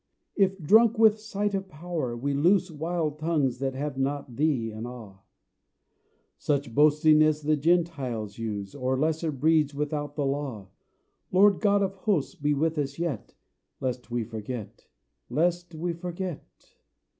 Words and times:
If, 0.35 0.57
drunk 0.57 0.97
with 0.97 1.19
sight 1.19 1.53
of 1.53 1.69
power, 1.69 2.17
we 2.17 2.33
loose 2.33 2.71
Wild 2.71 3.19
tongues 3.19 3.59
that 3.59 3.75
have 3.75 3.99
not 3.99 4.35
Thee 4.35 4.71
in 4.71 4.87
awe, 4.87 5.19
Such 6.39 6.73
boasting 6.73 7.21
as 7.21 7.43
the 7.43 7.55
Gentiles 7.55 8.39
use, 8.39 8.73
Or 8.73 8.97
lesser 8.97 9.31
breeds 9.31 9.75
without 9.75 10.15
the 10.15 10.25
Law 10.25 10.69
Lord 11.31 11.59
God 11.59 11.83
of 11.83 11.93
Hosts, 11.97 12.33
be 12.33 12.55
with 12.55 12.79
us 12.79 12.97
yet, 12.97 13.35
Lest 13.79 14.09
we 14.09 14.23
forget 14.23 14.87
lest 15.29 15.75
we 15.75 15.93
forget! 15.93 16.47